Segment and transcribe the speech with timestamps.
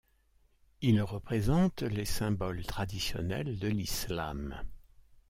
[0.81, 4.59] Ils représentent les symboles traditionnels de l'islam.